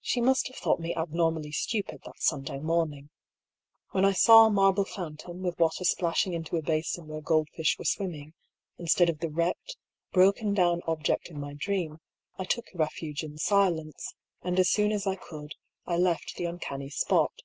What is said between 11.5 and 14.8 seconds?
dream, I took refuge in silence; and as